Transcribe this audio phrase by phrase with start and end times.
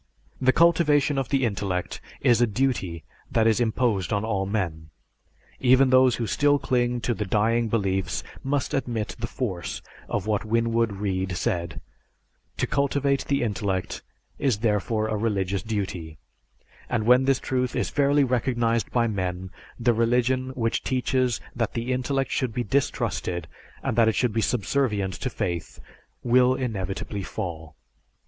[0.41, 4.89] The cultivation of the intellect is a duty that is imposed on all men.
[5.59, 9.79] Even those who still cling to the dying beliefs must admit the force
[10.09, 11.79] of what Winwood Reade said,
[12.57, 14.01] "To cultivate the intellect
[14.39, 16.17] is therefore a religious duty;
[16.89, 21.93] and when this truth is fairly recognized by men, the religion which teaches that the
[21.93, 23.47] intellect should be distrusted
[23.83, 25.79] and that it should be subservient to faith,
[26.23, 27.75] will inevitably fall."